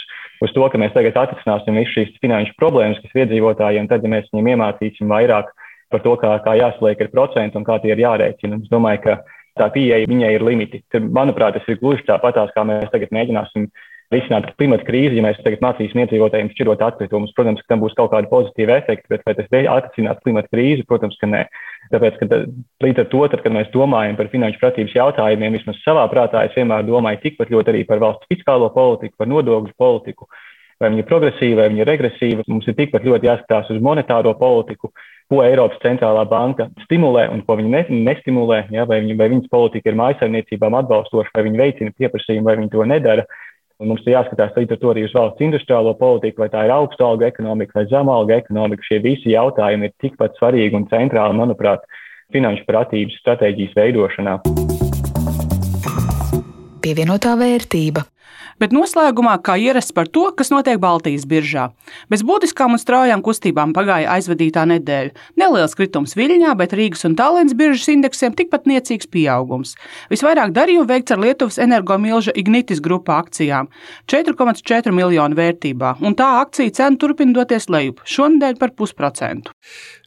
uz 0.42 0.54
to, 0.54 0.64
ka 0.68 0.80
mēs 0.80 0.94
tagad 0.96 1.18
atrisināsim 1.20 1.78
visu 1.78 1.94
šīs 1.94 2.16
finanšu 2.24 2.56
problēmas, 2.58 2.98
kas 3.02 3.14
ir 3.14 3.24
iedzīvotājiem, 3.26 3.86
tad, 3.90 4.02
ja 4.02 4.10
mēs 4.10 4.26
viņiem 4.32 4.50
iemācīsim 4.56 5.12
vairāk 5.12 5.52
par 5.92 6.02
to, 6.02 6.16
kā, 6.18 6.34
kā 6.42 6.56
jāsliek 6.58 7.04
ar 7.04 7.12
procentu 7.12 7.60
un 7.60 7.68
kā 7.68 7.78
tie 7.82 7.92
ir 7.94 8.02
jārēķina. 8.02 8.62
Es 8.64 8.72
domāju, 8.72 9.02
ka 9.06 9.16
tā 9.60 9.68
pieeja 9.74 10.08
viņai 10.08 10.34
ir 10.34 10.44
limiti. 10.46 10.82
Tad, 10.92 11.06
manuprāt, 11.14 11.58
tas 11.58 11.68
ir 11.68 11.80
gluži 11.82 12.06
tāpatās, 12.08 12.52
kā 12.56 12.64
mēs 12.66 12.90
tagad 12.92 13.12
mēģināsim 13.14 13.68
risināt 14.12 14.50
klimata 14.58 14.84
krīzi, 14.88 15.18
ja 15.18 15.24
mēs 15.24 15.40
tagad 15.44 15.62
mācīsim 15.64 16.02
iedzīvotājiem 16.02 16.50
šķirot 16.52 16.82
atkritumus. 16.84 17.32
Protams, 17.36 17.62
ka 17.62 17.72
tam 17.72 17.84
būs 17.84 17.96
kaut 17.96 18.12
kādi 18.12 18.28
pozitīvi 18.32 18.74
efekti, 18.74 19.08
bet 19.12 19.24
vai 19.28 19.36
tas 19.38 19.48
atrisinās 19.52 20.20
klimata 20.24 20.52
krīzi? 20.52 20.88
Protams, 20.88 21.16
ka 21.20 21.28
nē. 21.30 21.46
Tāpēc, 21.90 22.20
ka 22.20 22.26
līdz 22.84 23.02
ar 23.02 23.08
to, 23.10 23.20
tad, 23.32 23.42
kad 23.44 23.52
mēs 23.52 23.72
domājam 23.74 24.16
par 24.16 24.30
finanšu 24.32 24.60
pratības 24.62 24.94
jautājumiem, 24.96 25.58
vismaz 25.58 25.80
savā 25.82 26.06
prātā, 26.12 26.44
es 26.46 26.54
vienmēr 26.56 26.86
domāju 26.86 27.20
tikpat 27.24 27.50
ļoti 27.52 27.72
arī 27.72 27.82
par 27.88 28.00
valsts 28.02 28.30
fiskālo 28.30 28.70
politiku, 28.72 29.16
par 29.18 29.28
nodokļu 29.32 29.74
politiku, 29.80 30.28
vai 30.80 30.92
viņa 30.92 31.02
ir 31.02 31.08
progresīva, 31.10 31.58
vai 31.60 31.72
viņa 31.72 31.82
ir 31.82 31.90
regresīva. 31.90 32.46
Mums 32.48 32.70
ir 32.70 32.78
tikpat 32.78 33.04
ļoti 33.06 33.28
jāskatās 33.28 33.74
uz 33.74 33.82
monetāro 33.82 34.32
politiku, 34.38 34.92
ko 35.30 35.42
Eiropas 35.44 35.80
centrālā 35.84 36.24
banka 36.28 36.68
stimulē 36.86 37.28
un 37.32 37.42
ko 37.46 37.58
viņa 37.60 37.86
nestimulē. 37.90 38.64
Ja, 38.74 38.86
vai, 38.88 39.02
viņa, 39.04 39.18
vai 39.20 39.30
viņas 39.34 39.52
politika 39.52 39.90
ir 39.90 39.98
mājasaimniecībām 40.00 40.76
atbalstoša, 40.82 41.34
vai 41.36 41.46
viņa 41.48 41.60
veicina 41.60 41.96
pieprasījumu, 41.98 42.48
vai 42.48 42.58
viņa 42.60 42.72
to 42.74 42.88
nedara. 42.88 43.26
Un 43.82 43.90
mums 43.90 44.04
ir 44.06 44.12
jāskatās 44.14 44.54
līdz 44.54 44.76
ar 44.76 44.78
to 44.78 44.90
arī 44.92 45.02
uz 45.08 45.14
valsts 45.16 45.42
industriālo 45.42 45.96
politiku, 45.98 46.44
vai 46.44 46.46
tā 46.52 46.60
ir 46.68 46.70
augsta 46.70 47.02
alga 47.02 47.26
ekonomika 47.26 47.80
vai 47.80 47.88
zema 47.90 48.14
alga 48.14 48.36
ekonomika. 48.38 48.86
Šie 48.86 49.00
visi 49.02 49.32
jautājumi 49.32 49.88
ir 49.88 49.94
tikpat 50.04 50.38
svarīgi 50.38 50.78
un 50.78 50.86
centrāli, 50.92 51.34
manuprāt, 51.34 51.82
finanšu 52.30 52.62
pratības 52.68 53.18
stratēģijas 53.24 53.74
veidošanā. 53.80 54.36
Pievienotā 56.86 57.34
vērtība. 57.42 58.06
Bet 58.60 58.74
noslēgumā, 58.74 59.38
kā 59.44 59.56
ierasts 59.60 59.94
par 59.94 60.08
to, 60.12 60.26
kas 60.36 60.50
notiek 60.52 60.80
Baltijas 60.82 61.24
biržā. 61.28 61.70
Bez 62.12 62.24
būtiskām 62.26 62.76
un 62.76 62.80
straujām 62.80 63.22
kustībām 63.24 63.72
pagāja 63.76 64.12
aizvadītā 64.16 64.64
nedēļa. 64.68 65.14
Neliels 65.40 65.76
kritums 65.78 66.16
Viļņā, 66.18 66.52
bet 66.58 66.74
Rīgas 66.76 67.06
un 67.08 67.16
Tallinas 67.18 67.56
biržas 67.58 67.88
indeksiem 67.92 68.36
tikpat 68.36 68.68
niecīgs 68.70 69.08
pieaugums. 69.12 69.74
Visvairāk 70.12 70.52
darījumu 70.56 70.88
veikts 70.90 71.14
ar 71.14 71.22
Lietuvas 71.22 71.58
energomilža 71.62 72.34
Ignitis 72.36 72.82
grupa 72.84 73.18
akcijām- 73.22 73.68
4,4 74.12 74.92
miljonu 74.92 75.34
vērtībā, 75.34 75.96
un 76.02 76.14
tā 76.14 76.28
akciju 76.44 76.74
cena 76.74 76.96
turpina 76.96 77.32
doties 77.32 77.66
lejup 77.66 78.00
šonadēļ 78.04 78.58
par 78.58 78.70
pusprocentu. 78.70 79.50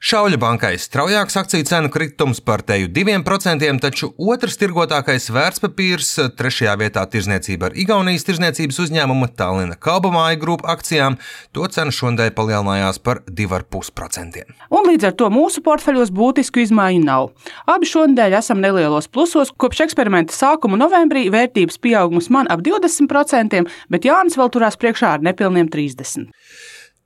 Šauļa 0.05 0.37
bankai 0.37 0.75
straujāks 0.77 1.35
akciju 1.41 1.65
cenu 1.65 1.89
kritums 1.89 2.39
par 2.39 2.61
teju 2.61 2.87
2%, 2.87 3.79
taču 3.81 4.13
otrs 4.17 4.57
tirgotākais 4.57 5.31
vērtspapīrs 5.33 6.35
trešajā 6.37 6.75
vietā 6.77 7.05
tirzniecība 7.09 7.65
ar 7.65 7.71
Igaunijas 7.73 8.23
tirzniecību 8.23 8.35
tirzniecības 8.36 8.80
uzņēmuma 8.84 9.30
Tallina 9.38 9.77
Kalbamāja 9.80 10.38
grupu 10.39 10.68
akcijām, 10.68 11.15
to 11.56 11.68
cena 11.72 11.94
šodien 11.94 12.34
palielinājās 12.36 13.00
par 13.00 13.22
2,5%. 13.30 14.44
Un 14.75 14.89
līdz 14.89 15.10
ar 15.10 15.15
to 15.15 15.30
mūsu 15.32 15.63
portfeļos 15.63 16.12
būtisku 16.15 16.63
izmaiņu 16.65 17.04
nav. 17.06 17.32
Abi 17.72 17.88
šonadēļ 17.88 18.38
esam 18.42 18.62
nelielos 18.63 19.08
plusos. 19.08 19.54
Kopš 19.56 19.86
eksperimenta 19.88 20.36
sākuma 20.36 20.80
novembrī 20.80 21.30
vērtības 21.34 21.80
pieaugums 21.80 22.30
man 22.30 22.50
ap 22.51 22.63
20%, 22.65 23.63
bet 23.89 24.08
Jānis 24.08 24.38
vēl 24.39 24.51
turās 24.51 24.80
priekšā 24.80 25.15
ar 25.15 25.25
nepilniem 25.25 25.72
30%. 25.72 26.27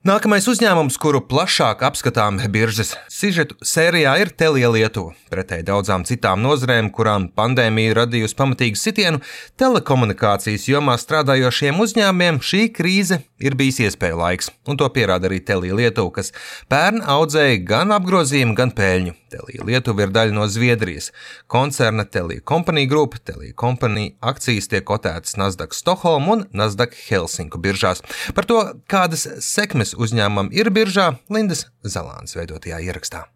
Nākamais 0.00 0.46
uzņēmums, 0.48 0.94
kuru 0.96 1.18
plašāk 1.28 1.82
apskatām 1.84 2.38
biržas 2.48 2.94
sižetu 3.12 3.58
sērijā, 3.60 4.14
ir 4.22 4.30
Telija 4.32 4.70
Lietuva. 4.72 5.12
Pretēji 5.28 5.66
daudzām 5.68 6.06
citām 6.08 6.40
nozarēm, 6.40 6.88
kurām 6.88 7.26
pandēmija 7.36 7.98
radījusi 7.98 8.38
pamatīgu 8.38 8.80
sitienu, 8.80 9.20
telekomunikācijas 9.60 10.64
jomā 10.72 10.96
strādājošiem 10.96 11.84
uzņēmumiem 11.84 12.40
šī 12.40 12.64
krīze 12.72 13.20
ir 13.44 13.60
bijis 13.60 13.82
iespēja 13.90 14.16
laiks, 14.22 14.48
un 14.64 14.80
to 14.80 14.88
pierāda 14.88 15.28
arī 15.28 15.44
Telija 15.44 15.76
Lietuva, 15.76 16.16
kas 16.16 16.32
pērn 16.72 17.04
audzēja 17.04 17.60
gan 17.68 17.92
apgrozījumu, 18.00 18.56
gan 18.56 18.72
peļņu. 18.72 19.19
Telija 19.30 19.66
Lietuva 19.66 20.06
ir 20.06 20.14
daļa 20.14 20.36
no 20.36 20.46
Zviedrijas 20.50 21.10
koncerna 21.50 22.04
Telija 22.04 22.44
Company 22.48 22.86
Group. 22.90 23.18
Telija 23.24 23.54
Company 23.60 24.10
akcijas 24.20 24.70
tiek 24.72 24.86
kotētas 24.86 25.38
Nasdaq 25.40 25.76
Stokholm 25.76 26.30
un 26.34 26.46
Nasdaq 26.56 26.96
Helsinku 27.06 27.60
biržās. 27.62 28.04
Par 28.36 28.48
to, 28.50 28.62
kādas 28.90 29.28
sekmes 29.46 29.94
uzņēmumam 29.98 30.50
ir 30.54 30.72
biržā, 30.74 31.12
Lindas 31.30 31.68
Zalāns 31.86 32.36
veidotajā 32.38 32.82
ierakstā. 32.90 33.28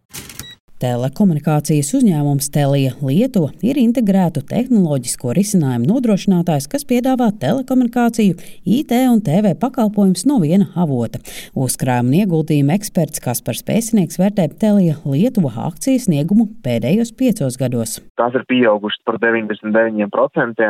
Telekomunikācijas 0.85 1.95
uzņēmums 1.97 2.51
Telija 2.53 2.91
Lietuva 3.01 3.55
ir 3.65 3.79
integrētu 3.81 4.43
tehnoloģisko 4.51 5.33
risinājumu 5.39 5.87
nodrošinātājs, 5.89 6.67
kas 6.69 6.85
piedāvā 6.91 7.31
telekomunikāciju, 7.41 8.35
IT 8.69 8.93
un 9.09 9.23
TV 9.25 9.55
pakalpojumus 9.63 10.27
no 10.29 10.37
viena 10.43 10.67
avota. 10.77 11.23
Uzkrājuma 11.57 12.11
un 12.11 12.19
ieguldījuma 12.19 12.77
eksperts 12.77 13.23
Kaspars 13.25 13.65
Pēcinieks 13.65 14.21
vērtē 14.21 14.51
Telija 14.61 14.99
Lietuva 15.09 15.55
akcijas 15.71 16.05
sniegumu 16.11 16.51
pēdējos 16.67 17.15
piecos 17.17 17.57
gados. 17.63 17.97
Tās 18.21 18.37
ir 18.37 18.45
pieaugušas 18.53 19.01
par 19.09 19.23
99%. 19.25 20.69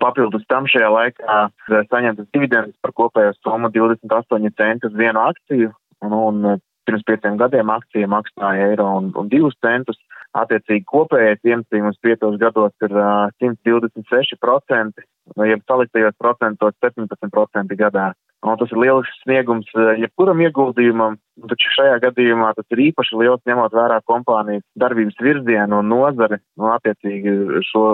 Papildus 0.00 0.48
tam 0.48 0.70
šajā 0.70 0.88
laikā 0.94 1.38
saņemtas 1.92 2.32
dividendes 2.32 2.76
par 2.80 2.96
kopējo 2.96 3.36
summu 3.42 3.68
28 3.76 4.56
centi 4.56 4.88
uz 4.88 4.96
vienu 4.96 5.20
akciju. 5.28 5.74
Un, 6.00 6.16
un 6.16 6.60
pirms 6.90 7.06
pieciem 7.06 7.38
gadiem 7.38 7.70
akcija 7.70 8.10
maksāja 8.10 8.70
eiro 8.72 8.88
un, 8.98 9.12
un 9.14 9.30
divus 9.30 9.54
centus. 9.64 9.98
Attiecīgi 10.38 10.84
kopējais 10.86 11.40
ienesīgums 11.42 11.98
piecos 12.02 12.36
gados 12.38 12.74
ir 12.86 12.92
uh, 12.94 13.32
126%, 13.42 15.06
ja 15.42 15.56
saliktajos 15.66 16.14
procentos 16.22 16.76
17% 16.84 17.74
gadā. 17.78 18.12
Un 18.46 18.56
tas 18.56 18.70
ir 18.72 18.78
liels 18.80 19.08
sniegums 19.24 19.66
jebkuram 20.00 20.38
ieguldījumam, 20.46 21.18
taču 21.50 21.74
šajā 21.74 21.98
gadījumā 22.06 22.54
tas 22.56 22.64
ir 22.72 22.86
īpaši 22.86 23.18
liels 23.20 23.42
ņemot 23.50 23.74
vērā 23.76 23.98
kompānijas 24.08 24.64
darbības 24.80 25.18
virzienu 25.20 25.82
un 25.82 25.90
nozari 25.92 26.38
un 26.56 26.70
attiecīgi 26.76 27.64
šo 27.68 27.84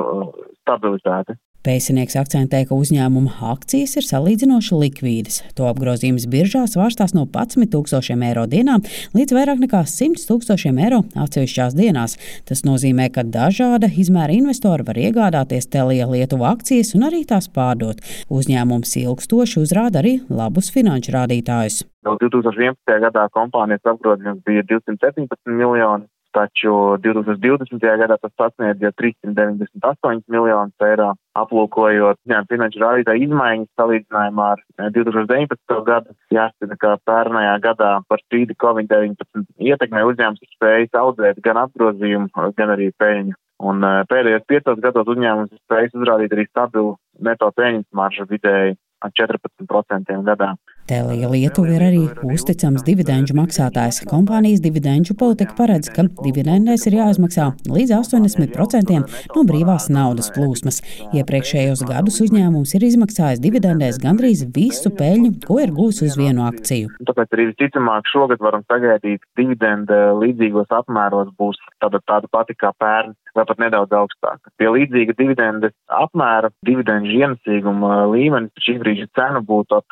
stabilitāti. 0.61 1.35
Pēcinieks 1.67 2.15
akcentē, 2.21 2.61
ka 2.69 2.77
uzņēmuma 2.79 3.41
akcijas 3.51 3.97
ir 3.99 4.05
salīdzinoši 4.07 4.77
likvīdas. 4.85 5.41
To 5.59 5.67
apgrozījums 5.67 6.29
biržā 6.31 6.63
svārstās 6.71 7.11
no 7.17 7.25
11 7.27 7.73
tūkstošiem 7.73 8.23
eiro 8.29 8.45
dienā 8.47 8.77
līdz 9.17 9.35
vairāk 9.35 9.65
nekā 9.65 9.81
100 9.91 10.29
tūkstošiem 10.29 10.79
eiro 10.85 11.03
atsevišķās 11.19 11.75
dienās. 11.75 12.15
Tas 12.47 12.63
nozīmē, 12.69 13.09
ka 13.11 13.27
dažāda 13.27 13.91
izmēra 13.91 14.37
investori 14.39 14.87
var 14.87 15.01
iegādāties 15.09 15.67
Telija 15.73 16.07
Lietuva 16.13 16.53
akcijas 16.55 16.95
un 16.95 17.09
arī 17.11 17.25
tās 17.27 17.51
pārdot. 17.51 17.99
Uzņēmums 18.31 18.95
ilgstoši 19.03 19.65
uzrāda 19.65 20.05
arī 20.05 20.21
labus 20.31 20.71
finanšu 20.71 21.19
rādītājus. 21.19 21.83
Jau 22.07 22.15
2011. 22.23 23.01
gadā 23.03 23.27
kompānijas 23.35 23.83
apgrozījums 23.91 24.45
bija 24.47 24.63
217 24.71 25.51
miljoni, 25.51 26.07
taču 26.37 26.73
2020. 27.05 27.81
gadā 28.03 28.19
tas 28.21 28.33
sasniedz 28.37 28.83
jau 28.85 28.93
398 29.01 30.23
miljonus 30.33 30.87
eiro 30.89 31.13
aplūkojot 31.37 32.21
jā, 32.31 32.43
finanšu 32.51 32.83
rādītāju 32.83 33.27
izmaiņas 33.27 33.81
salīdzinājumā 33.81 34.51
ar 34.55 34.63
2019. 34.97 35.57
Eh, 35.57 35.83
gadu, 35.89 36.17
jāsaka, 36.33 36.79
ka 36.83 36.95
pērnajā 37.09 37.57
gadā 37.65 37.91
par 38.09 38.23
spīti 38.25 38.57
Covid-19 38.63 39.47
ietekmē 39.71 40.05
uzņēmums 40.13 40.45
ir 40.45 40.55
spējis 40.55 41.01
audzēt 41.01 41.43
gan 41.45 41.63
apgrozījumu, 41.67 42.33
gan 42.57 42.75
arī 42.77 42.93
peļņu. 43.01 43.37
Un 43.67 43.85
eh, 43.89 44.01
pēdējos 44.13 44.49
piecos 44.51 44.81
gados 44.85 45.13
uzņēmums 45.17 45.53
ir 45.53 45.63
spējis 45.65 46.01
uzrādīt 46.01 46.37
arī 46.37 46.49
stabilu 46.51 46.97
neto 47.29 47.53
peļņas 47.57 47.89
maržu 47.97 48.29
vidēji 48.31 48.77
14% 49.07 50.25
gadā. 50.27 50.55
Telija 50.87 51.27
Lietuva 51.27 51.73
ir 51.75 51.83
arī 51.83 52.03
uzticams 52.31 52.85
dividendžu 52.87 53.35
maksātājs. 53.35 54.05
Kompānijas 54.07 54.61
dividendžu 54.63 55.17
politika 55.19 55.57
paredz, 55.59 55.91
ka 55.91 56.05
dividendēs 56.21 56.87
ir 56.87 56.99
jāizmaksā 57.01 57.49
līdz 57.67 57.95
80% 57.97 59.01
no 59.35 59.45
brīvās 59.49 59.89
naudas 59.91 60.31
plūsmas. 60.37 60.79
Iepriekšējos 61.17 61.83
gadus 61.89 62.21
uzņēmums 62.23 62.77
ir 62.79 62.87
izmaksājis 62.87 63.43
dividendēs 63.43 63.99
gandrīz 64.03 64.45
visu 64.55 64.95
peļņu, 64.95 65.33
ko 65.49 65.59
ir 65.65 65.75
gūs 65.75 66.05
uz 66.07 66.15
vienu 66.21 66.47
akciju. 66.47 66.95
Tāpēc 67.11 67.35
arī 67.35 67.51
visticamāk 67.51 68.07
šogad 68.13 68.47
varam 68.47 68.63
sagaidīt 68.71 69.27
dividendu 69.39 69.99
līdzīgos 70.23 70.71
apmēros 70.71 71.35
būs 71.35 71.59
tāda, 71.83 71.99
tāda 72.07 72.31
pati 72.31 72.55
kā 72.55 72.71
pērn 72.79 73.17
vai 73.37 73.45
pat 73.45 73.59
nedaudz 73.61 73.93
augstāka. 73.93 74.51
Pie 74.57 74.71
līdzīga 74.73 75.17
dividendes 75.19 75.75
apmēra 75.93 76.49
dividendžu 76.67 77.19
ienesīguma 77.21 78.07
līmenis 78.13 78.65
šī 78.65 78.79
brīža 78.81 79.11
cena 79.19 79.43
būtu 79.45 79.83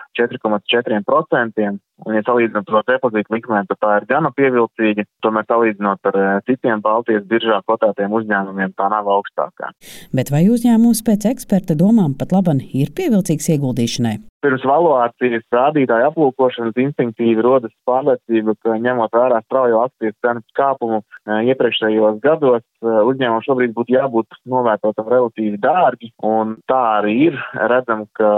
ap 0.93 1.05
4,4%. 1.05 1.81
Un, 2.03 2.17
ja 2.17 2.25
salīdzinām 2.27 2.67
to 2.67 2.81
depozītu 2.89 3.37
likmēm, 3.37 3.69
tad 3.71 3.79
tā 3.79 3.93
ir 4.01 4.07
gana 4.11 4.33
pievilcīga. 4.35 5.07
Tomēr 5.23 5.47
salīdzinot 5.47 6.11
ar 6.11 6.19
eh, 6.19 6.33
citiem 6.51 6.83
Baltijas 6.83 7.23
biržā 7.31 7.61
kotētiem 7.71 8.17
uzņēmumiem, 8.19 8.75
tā 8.75 8.91
nav 8.91 9.09
augstākā. 9.15 9.71
Bet 10.17 10.35
vai 10.35 10.45
uzņēmums 10.51 11.05
pēc 11.07 11.31
eksperta 11.31 11.79
domām 11.79 12.19
pat 12.19 12.35
laban 12.35 12.63
ir 12.67 12.91
pievilcīgs 12.99 13.53
ieguldīšanai? 13.55 14.19
Pirms 14.45 14.65
valuācijas 14.69 15.47
rādītāju 15.55 16.11
aplūkošanas 16.11 16.77
instinktīvi 16.83 17.41
rodas 17.47 17.73
pārliecība, 17.89 18.53
ka 18.61 18.75
ņemot 18.77 19.15
vērā 19.17 19.39
straujo 19.47 19.79
akcijas 19.87 20.19
cenu 20.21 20.43
kāpumu 20.59 20.99
eh, 21.01 21.47
iepriekšējos 21.55 22.19
gados, 22.27 22.67
eh, 22.83 22.99
uzņēmumam 23.09 23.47
šobrīd 23.47 23.73
būtu 23.79 23.95
jābūt 23.95 24.37
novērtotam 24.51 25.09
relatīvi 25.15 25.63
dārgi. 25.63 26.11
Un 26.27 26.59
tā 26.69 26.83
arī 26.99 27.15
ir. 27.31 27.41
Redzam, 27.55 28.05
ka 28.19 28.35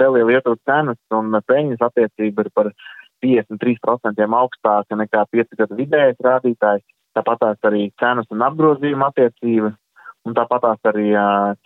Telija 0.00 0.26
Lietuvas 0.32 0.64
cenas 0.66 0.98
un 1.14 1.36
peļņas 1.46 1.86
attiecība 1.92 2.46
ir 2.48 2.52
par 2.56 2.72
53% 3.24 4.28
augstāka 4.40 4.98
nekā 4.98 5.24
5 5.32 5.58
gadu 5.58 5.78
vidējais 5.80 6.20
rādītājs. 6.22 6.84
Tāpat 7.16 7.64
arī 7.64 7.88
cenas 8.00 8.28
un 8.30 8.44
apgrozījuma 8.44 9.08
attiecība 9.08 9.72
un 10.26 10.34
tāpat 10.36 10.66
arī 10.90 11.12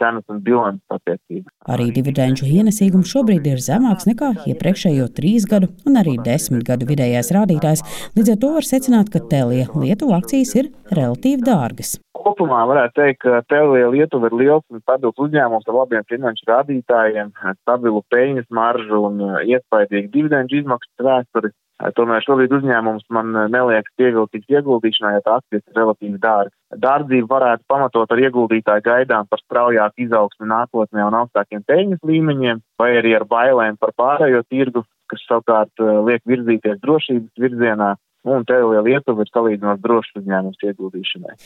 cenas 0.00 0.26
un 0.28 0.42
bilances 0.44 0.96
attiecība. 0.96 1.48
Arī 1.72 1.88
dividendžu 1.96 2.48
ienesīgums 2.48 3.10
šobrīd 3.12 3.48
ir 3.48 3.62
zemāks 3.64 4.08
nekā 4.10 4.32
iepriekšējo 4.52 5.08
trīs 5.16 5.48
gadu 5.50 5.70
un 5.88 5.98
arī 6.00 6.18
desmit 6.24 6.66
gadu 6.68 6.88
vidējais 6.90 7.32
rādītājs. 7.36 7.84
Līdz 8.18 8.34
ar 8.34 8.38
to 8.44 8.52
var 8.58 8.68
secināt, 8.68 9.10
ka 9.12 9.24
Telija 9.32 9.70
Lietuva 9.74 10.20
akcijas 10.20 10.54
ir 10.60 10.70
relatīvi 10.92 11.44
dārgas. 11.46 11.96
Kopumā 12.20 12.60
varētu 12.68 12.98
teikt, 12.98 13.22
ka 13.24 13.40
Telija 13.48 13.88
Lietuva 13.92 14.28
ir 14.28 14.36
liels 14.36 14.66
un 14.68 14.82
stabils 14.82 15.16
uzņēmums 15.24 15.68
ar 15.68 15.78
labiem 15.78 16.04
finanšu 16.10 16.48
rādītājiem, 16.50 17.32
stabilu 17.62 18.04
peļņas 18.12 18.50
maržu 18.52 19.00
un 19.08 19.22
iespaidīgu 19.46 20.12
dividendžu 20.12 20.60
izmaksu 20.60 21.06
vēsturi. 21.06 21.54
Tomēr 21.96 22.24
šobrīd 22.26 22.52
uzņēmums 22.52 23.06
man 23.14 23.32
neliekas 23.52 24.02
ieguldīts 24.04 24.52
ieguldīšanā, 24.52 25.12
ja 25.16 25.22
tā 25.24 25.36
akcijas 25.38 25.64
ir 25.64 25.78
relatīvi 25.80 26.20
dārgas. 26.20 26.56
Dārdzību 26.82 27.30
varētu 27.30 27.64
pamatot 27.72 28.12
ar 28.12 28.20
ieguldītāju 28.26 28.84
gaidām 28.84 29.28
par 29.30 29.40
straujāku 29.40 30.04
izaugsmi 30.04 30.50
nākotnē 30.50 31.06
un 31.06 31.16
augstākiem 31.22 31.64
peļņas 31.66 32.04
līmeņiem, 32.10 32.60
vai 32.80 32.90
arī 33.00 33.16
ar 33.16 33.24
bailēm 33.30 33.80
par 33.80 33.94
pārējo 33.96 34.44
tirgu, 34.52 34.84
kas 35.10 35.24
savukārt 35.26 35.82
liek 36.06 36.22
virzīties 36.28 36.82
drošības 36.84 37.44
virzienā 37.46 37.94
un 38.28 38.44
Telija 38.48 38.82
Lietuva 38.84 39.24
ir 39.24 39.30
salīdzinoši 39.32 39.82
drošs 39.84 40.18
uzņēmums 40.20 40.64
ieguldīšanai. 40.68 41.36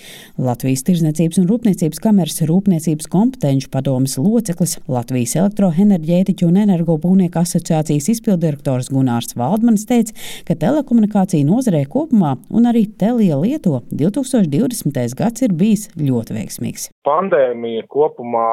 Latvijas 0.42 0.82
Tirzniecības 0.88 1.40
un 1.42 1.46
Rūpniecības 1.50 2.02
kameras 2.02 2.40
Rūpniecības 2.48 3.10
kompetenci 3.12 3.70
padomas 3.72 4.16
loceklis, 4.18 4.76
Latvijas 4.90 5.36
elektroenerģētiķu 5.42 6.48
un 6.48 6.58
energobūvnieku 6.64 7.40
asociācijas 7.44 8.10
izpildirektors 8.16 8.90
Gunārs 8.94 9.36
Valdmanis 9.38 9.86
teica, 9.90 10.16
ka 10.48 10.58
telekomunikācija 10.64 11.46
nozarē 11.46 11.84
kopumā 11.90 12.34
un 12.50 12.66
arī 12.70 12.86
Telija 12.98 13.38
Lietuva 13.38 13.84
2020. 13.94 15.14
gads 15.18 15.46
ir 15.46 15.54
bijis 15.54 15.88
ļoti 16.00 16.38
veiksmīgs. 16.40 16.90
Pandēmija 17.06 17.86
kopumā 17.92 18.50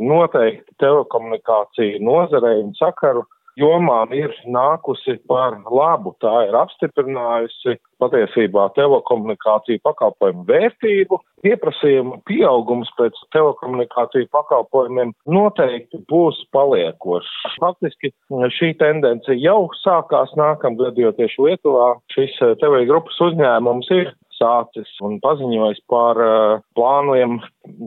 noteikti 0.00 0.80
telekomunikāciju 0.80 2.00
nozarei 2.06 2.62
un 2.62 2.72
sakaru 2.80 3.26
jomām 3.60 4.12
ir 4.16 4.32
nākusi 4.48 5.18
par 5.28 5.58
labu. 5.70 6.14
Tā 6.22 6.32
ir 6.48 6.56
apstiprinājusi 6.56 7.76
patiesībā 8.02 8.68
telekomunikāciju 8.76 9.82
pakalpojumu 9.86 10.46
vērtību. 10.48 11.18
Pieprasījuma 11.42 12.20
pieaugums 12.28 12.90
pēc 12.98 13.18
telekomunikāciju 13.34 14.28
pakalpojumiem 14.34 15.14
noteikti 15.26 16.02
būs 16.10 16.38
paliekošs. 16.54 17.32
Faktiski 17.62 18.12
šī 18.58 18.72
tendence 18.82 19.36
jau 19.38 19.66
sākās 19.82 20.34
nākamgad, 20.38 20.98
jo 20.98 21.12
tieši 21.18 21.48
Lietuvā 21.48 21.92
šis 22.14 22.38
TV 22.62 22.84
grupas 22.90 23.18
uzņēmums 23.28 23.90
ir 23.98 24.12
sācis 24.42 24.90
un 25.06 25.18
paziņojis 25.22 25.82
par 25.90 26.18
uh, 26.18 26.62
plāniem 26.76 27.38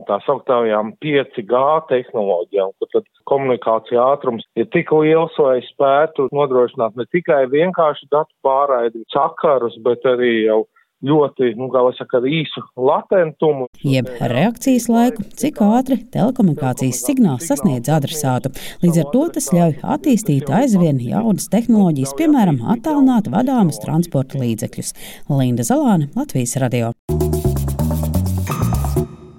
tā 0.08 0.20
sauktājām 0.26 0.94
5G 1.04 1.64
tehnoloģijām, 1.92 2.72
kur 2.80 2.92
tad 2.94 3.10
komunikācija 3.30 4.06
ātrums 4.16 4.46
ir 4.56 4.70
tik 4.76 4.94
liels, 4.96 5.36
lai 5.42 5.60
spētu 5.68 6.30
nodrošināt 6.36 6.96
ne 6.96 7.08
tikai 7.12 7.44
vienkārši 7.52 8.08
datu 8.14 8.32
pārraidi, 8.46 9.04
sakarus, 9.14 9.76
bet 9.84 10.08
arī 10.08 10.46
jau 10.46 10.64
ļoti, 11.06 11.54
nu, 11.60 11.70
kā 11.74 11.82
lai 11.86 11.94
saka, 11.98 12.22
īsu 12.24 12.64
latentumu. 12.80 13.68
Jeb 13.84 14.10
reakcijas 14.20 14.88
laiku, 14.92 15.26
cik 15.40 15.62
ātri 15.66 16.00
telekomunikācijas 16.14 17.02
signāls 17.08 17.50
sasniedz 17.50 17.92
adresātu. 17.92 18.54
Līdz 18.84 19.02
ar 19.04 19.10
to 19.14 19.26
tas 19.38 19.50
ļauj 19.56 19.76
attīstīt 19.96 20.52
aizvien 20.62 21.02
jaunas 21.04 21.50
tehnoloģijas, 21.54 22.16
piemēram, 22.20 22.62
attālināt 22.76 23.30
vadāmas 23.34 23.82
transporta 23.84 24.40
līdzekļus. 24.42 24.94
Linda 25.34 25.68
Zalāne, 25.68 26.10
Latvijas 26.16 26.58
radio. 26.64 26.94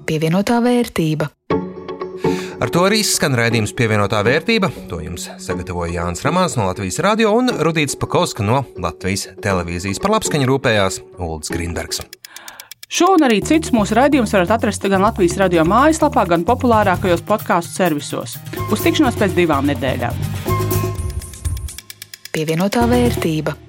Pievienotā 0.06 0.60
vērtība. 0.62 1.35
Ar 2.56 2.70
to 2.72 2.86
arī 2.88 3.02
skan 3.04 3.34
raidījums 3.36 3.74
pievienotā 3.76 4.22
vērtība. 4.24 4.70
To 4.88 5.02
jums 5.04 5.26
sagatavoja 5.44 5.98
Jānis 5.98 6.24
Ramāns 6.24 6.54
no 6.56 6.64
Latvijas 6.70 6.96
radio 7.04 7.34
un 7.36 7.52
Rudīts 7.52 7.98
Pakauska 8.00 8.46
no 8.46 8.62
Latvijas 8.80 9.26
televīzijas. 9.44 10.00
Par 10.00 10.14
labskaņu 10.14 10.48
rūpējās 10.48 11.02
Ulrichs 11.18 11.52
Grīnbergs. 11.52 12.00
Šo 12.88 13.10
un 13.16 13.26
arī 13.26 13.42
citus 13.44 13.74
mūsu 13.76 13.98
raidījumus 13.98 14.32
varat 14.32 14.54
atrast 14.56 14.88
gan 14.88 15.04
Latvijas 15.04 15.36
radio 15.42 15.66
mājaslapā, 15.68 16.24
gan 16.32 16.46
populārākajos 16.48 17.26
podkāstu 17.28 17.76
servisos. 17.76 18.38
Uz 18.70 18.86
tikšanos 18.86 19.20
pēc 19.20 19.36
divām 19.36 19.68
nedēļām. 19.74 20.24
Pievienotā 22.32 22.88
vērtība. 22.88 23.65